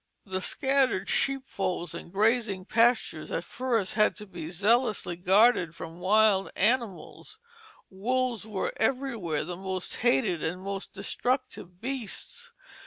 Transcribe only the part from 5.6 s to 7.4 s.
from wild animals;